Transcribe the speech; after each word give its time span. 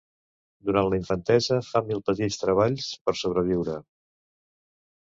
Durant 0.69 0.87
la 0.93 0.99
infantesa, 1.01 1.59
fa 1.67 1.83
mil 1.91 2.01
petits 2.09 2.41
treballs 2.47 2.89
per 3.05 3.17
sobreviure. 3.25 3.79